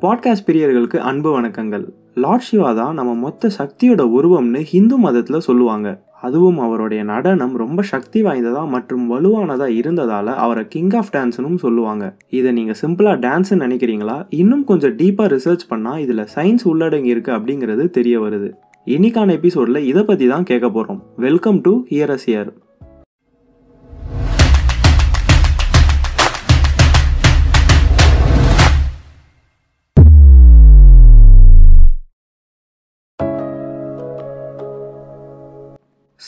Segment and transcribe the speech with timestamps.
[0.00, 1.84] Podcast பிரியர்களுக்கு அன்பு வணக்கங்கள்.
[2.14, 6.02] Lord Siva தான் நம்ம மொத்த சக்தியோட உருவம்னு ஹிந்து மதத்தில் சொல்லுவாங்க.
[6.20, 12.16] அதுவும் அவருடைய நடனம் ரொம்ப சக்தி வாய்ந்ததா மற்றும் வலுவானதா இருந்ததால அவரை கிங் ஆஃப் டான்ஸ்னும் சொல்லுவாங்க.
[12.30, 14.26] இதை நீங்க சிம்பிளா டான்ஸ்னு நினைக்கிறீங்களா?
[14.28, 18.52] இன்னும் கொஞ்சம் டீப்பா ரிசர்ச் பண்ணா இதுல சயின்ஸ் உள்ளடங்கி இருக்கு அப்படிங்கிறது தெரிய வருது.
[18.84, 21.00] இன்னைக்கான எபிசோட்ல இதை பத்தி தான் கேட்க போறோம்.
[21.16, 22.52] Welcome to here as here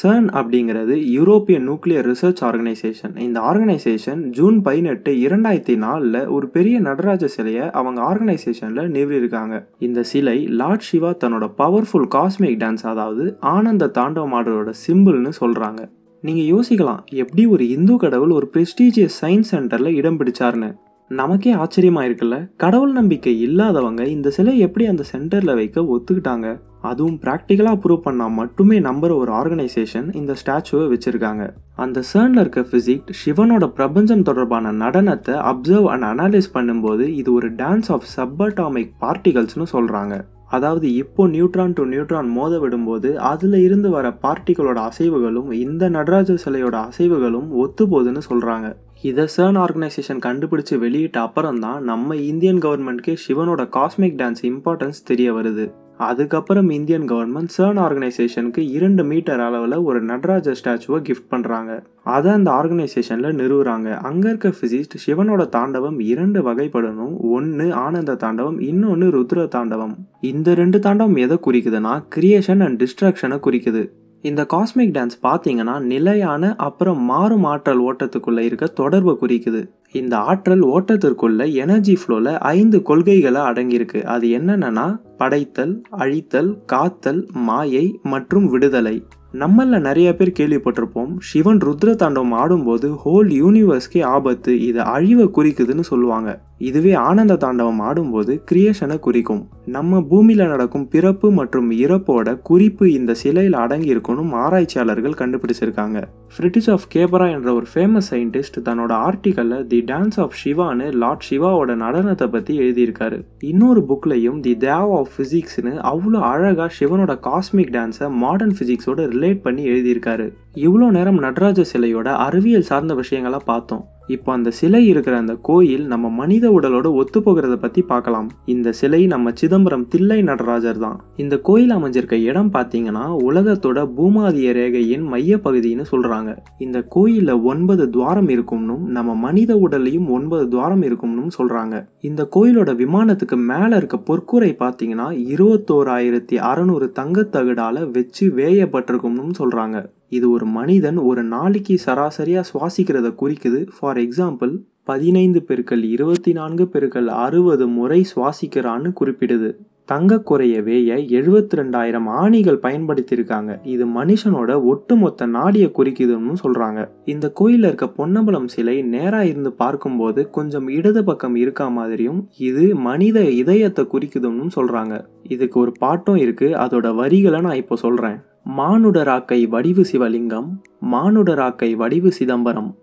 [0.00, 7.26] CERN அப்படிங்கிறது யூரோப்பிய நியூக்ளியர் ரிசர்ச் ஆர்கனைசேஷன் இந்த ஆர்கனைசேஷன் ஜூன் பதினெட்டு இரண்டாயிரத்தி நாலில் ஒரு பெரிய நடராஜ
[7.26, 9.64] சிலையை அவங்க ஆர்கனைசேஷனில் நிறுவியிருக்காங்க.
[9.78, 15.80] இந்த சிலை லார்ட் சிவா தன்னோட பவர்ஃபுல் காஸ்மிக் டான்ஸ் அதாவது ஆனந்த தாண்டவம் ஆடுறதோட சிம்பிள்னு சொல்கிறாங்க
[16.20, 20.70] நீங்கள் யோசிக்கலாம் எப்படி ஒரு இந்து கடவுள் ஒரு ப்ரெஸ்டீஜியஸ் சயின்ஸ் சென்டரில் இடம் பிடிச்சாருன்னு.
[21.10, 26.48] நமக்கே ஆச்சரியமாக இருக்குல்ல கடவுள் நம்பிக்கை இல்லாதவங்க இந்த சிலை எப்படி அந்த சென்டரில் வைக்க ஒத்துக்கிட்டாங்க?
[26.80, 31.50] அதுவும் ப்ராக்டிக்கலாக ப்ரூவ் பண்ணால் மட்டுமே நம்புற ஒரு ஆர்கனைசேஷன் இந்த ஸ்டாச்சுவை வச்சுருக்காங்க.
[31.74, 37.92] அந்த சேர்னில் இருக்க ஃபிசிக் சிவனோட பிரபஞ்சம் தொடர்பான நடனத்தை அப்சர்வ் அண்ட் அனாலிஸ் பண்ணும்போது இது ஒரு டான்ஸ்
[37.92, 44.90] ஆஃப் சப்பட்டாமிக் பார்ட்டிகல்ஸ்னு சொல்கிறாங்க அதாவது இப்போ நியூட்ரான் டு நியூட்ரான் மோத விடும்போது அதில் இருந்து வர பார்ட்டிகளோட
[44.90, 51.82] அசைவுகளும் இந்த நடராஜ சிலையோட அசைவுகளும் ஒத்து போகுதுன்னு சொல்கிறாங்க இதை சர்ன் ஆர்கனைசேஷன் கண்டுபிடிச்சு வெளியிட்ட அப்புறம் தான்
[51.82, 55.72] நம்ம இந்தியன் கவர்மெண்ட்கே சிவனோட காஸ்மிக் டான்ஸ் இம்பார்ட்டன்ஸ் தெரிய வருது.
[55.98, 62.50] அதுக்கப்புறம் இந்தியன் கவர்மெண்ட் சர்ன் ஆர்கனைசேஷனுக்கு இரண்டு மீட்டர் அளவில் ஒரு நடராஜ ஸ்டாச்சுவை கிஃப்ட் பண்ணுறாங்க அதை அந்த
[62.50, 63.88] ஆர்கனைசேஷனில் நிறுவுறாங்க.
[64.08, 67.14] அங்கே இருக்க ஃபிசிஸ்ட் சிவனோட தாண்டவம் இரண்டு வகைப்படணும்.
[67.20, 69.94] ஒன்று ஆனந்த தாண்டவம் இன்னொன்று ருத்ர தாண்டவம்.
[70.20, 73.82] இந்த ரெண்டு தாண்டவம் எதை குறிக்குதுன்னா கிரியேஷன் அண்ட் டிஸ்ட்ராக்ஷனை குறிக்குது.
[74.22, 79.68] இந்த காஸ்மிக் டான்ஸ் பார்த்தீங்கன்னா நிலையான அப்புறம் மாறும் ஆற்றல் ஓட்டத்துக்குள்ள இருக்க தொடர்பை குறிக்குது.
[79.92, 84.02] இந்த ஆற்றல் ஓட்டத்திற்குள்ள எனர்ஜி ஃப்ளோல ஐந்து கொள்கைகளை அடங்கியிருக்கு.
[84.02, 89.04] அது என்னென்னா படைத்தல் அழித்தல் காத்தல் மாயை மற்றும் விடுதலை.
[89.32, 91.14] நம்மள நிறைய பேர் கேள்விப்பட்டிருப்போம்.
[91.18, 96.40] சிவன் ருத்ர தாண்டவம் ஆடும்போது ஹோல் யூனிவர்ஸ்க்கே ஆபத்து இது அழிவை குறிக்குதுன்னு சொல்லுவாங்க.
[96.58, 99.48] இதுவே ஆனந்த தாண்டவம் ஆடும்போது கிரியேஷனை குறிக்கும்.
[99.66, 106.02] நம்ம பூமியில நடக்கும் பிறப்பு மற்றும் இறப்போட குறிப்பு இந்த சிலையில் அடங்கி இருக்கணும் ஆராய்ச்சியாளர்கள் கண்டுபிடிச்சிருக்காங்க.
[106.36, 111.74] பிரிட்டிஷ் ஆஃப் கேபரா என்ற ஒரு ஃபேமஸ் சயின்டிஸ்ட் தன்னோட ஆர்டிக்கல்ல தி டான்ஸ் ஆஃப் சிவான்னு லார்ட் சிவாவோட
[111.76, 113.24] நடனத்தை பத்தி எழுதியிருக்காரு.
[113.38, 119.66] இன்னொரு புக்லையும் தி தேவ் ஆஃப் பிசிக்ஸ்னு அவ்வளோ அழகா சிவனோட காஸ்மிக் டான்ஸை மாடர்ன் பிசிக்ஸோட ரிலேட் பண்ணி
[119.68, 120.32] எழுதியிருக்காரு.
[120.54, 123.84] இவ்வளோ நேரம் நடராஜ சிலையோட அறிவியல் சார்ந்த விஷயங்களை பார்த்தோம்.
[124.08, 128.28] இப்போ அந்த சிலை இருக்கிற அந்த கோயில் நம்ம மனித உடலோட ஒத்து போகிறத பத்தி பார்க்கலாம்.
[128.46, 131.00] இந்த சிலை நம்ம சிதம்பரம் தில்லை நடராஜர் தான்.
[131.16, 136.32] இந்த கோயில் அமைஞ்சிருக்க இடம் பார்த்தீங்கன்னா உலகத்தோட பூமாதிய ரேகையின் மைய பகுதின்னு சொல்றாங்க.
[136.58, 141.84] இந்த கோயிலில் ஒன்பது துவாரம் இருக்கும்னும் நம்ம மனித உடல்லையும் ஒன்பது துவாரம் இருக்கும்னு சொல்றாங்க.
[142.00, 149.78] இந்த கோயிலோட விமானத்துக்கு மேல இருக்க பொற்கூரை பார்த்தீங்கன்னா இருபத்தோராயிரத்தி அறநூறு தங்கத்தகடால வச்சு வேயப்பட்டிருக்கும்னு சொல்றாங்க.
[150.08, 153.66] இது ஒரு மனிதன் ஒரு நாளைக்கு சராசரியாக சுவாசிக்கிறத குறிக்குது.
[153.78, 154.52] ஃபார் எக்ஸாம்பிள்
[154.84, 159.50] பதினைந்து பெருக்கள் இருபத்தி நான்கு பெருக்கள் அறுபது முறை சுவாசிக்கிறான்னு குறிப்பிடுது.
[159.84, 163.58] தங்க குறைய வேய எழுபத்தி ரெண்டாயிரம் ஆணிகள் பயன்படுத்தியிருக்காங்க.
[163.64, 166.88] இது மனுஷனோட ஒட்டுமொத்த நாடியை குறிக்குதுன்னு சொல்றாங்க.
[167.04, 173.24] இந்த கோயிலில் இருக்க பொன்னம்பலம் சிலை நேரா இருந்து பார்க்கும்போது கொஞ்சம் இடது பக்கம் இருக்கா மாதிரியும் இது மனித
[173.24, 175.04] இதயத்தை குறிக்குதுன்னு சொல்றாங்க.
[175.22, 176.46] இதுக்கு ஒரு பாட்டும் இருக்கு.
[176.46, 178.18] அதோட வரிகளை நான் இப்போ சொல்றேன்.
[178.56, 180.46] மானுடராக்கை வடிவு சிவலிங்கம்
[180.92, 182.76] மானுடராக்கை வடிவு சிதம்பரம்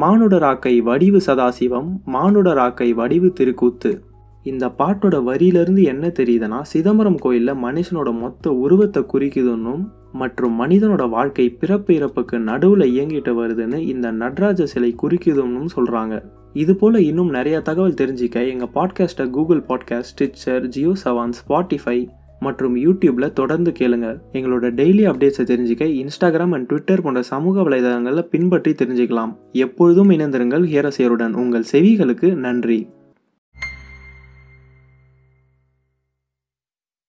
[0.00, 4.00] மானுடராக்கை வடிவு சதாசிவம் மானுடராக்கை வடிவு திருக்கூத்து.
[4.42, 11.94] இந்த பாட்டோட வரியிலிருந்து என்ன தெரியுதுன்னா சிதம்பரம் கோயிலில் மனுஷனோட மொத்த உருவத்தை குறிக்குதுன்னும் மற்றும் மனிதனோட வாழ்க்கை பிறப்பு
[11.94, 16.22] இறப்புக்கு நடுவில் இயங்கிட்டு வருதுன்னு இந்த நடராஜ சிலை குறிக்குதுன்னு சொல்கிறாங்க
[16.52, 22.08] இது போல் இன்னும் நிறைய தகவல் தெரிஞ்சிக்க எங்கள் பாட்காஸ்ட்டை Google podcast Stitcher Jio Saavn Spotify
[22.42, 24.08] மற்றும் யூடியூப்ல தொடர்ந்து கேளுங்க.
[24.32, 29.32] எங்களோட டெய்லி அப்டேட்ஸை தெரிஞ்சுக்க இன்ஸ்டாகிராம் அண்ட் ட்விட்டர் போன்ற சமூக வலைதளங்களில் பின்பற்றி தெரிஞ்சுக்கலாம்.
[29.64, 32.80] எப்பொழுதும் இணைந்திருங்கள் ஹேரசியருடன் உங்கள் செவிகளுக்கு நன்றி.